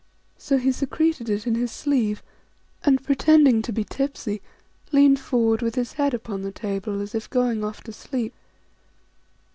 So 0.39 0.57
he 0.57 0.71
secreted 0.71 1.29
it 1.29 1.45
in 1.45 1.53
his 1.53 1.71
sleeve, 1.71 2.23
and, 2.83 3.03
pretending 3.03 3.61
to 3.61 3.71
be 3.71 3.83
tipsy, 3.83 4.41
6 4.85 4.93
leaned 4.93 5.19
forward 5.19 5.61
with 5.61 5.75
his 5.75 5.93
head 5.93 6.15
upon 6.15 6.41
the 6.41 6.51
table 6.51 7.01
as 7.01 7.13
if 7.13 7.29
going 7.29 7.63
off 7.63 7.83
to 7.83 7.93
sleep. 7.93 8.33